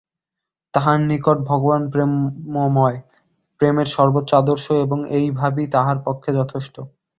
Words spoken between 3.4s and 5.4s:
প্রেমের সর্বোচ্চ আদর্শ এবং এই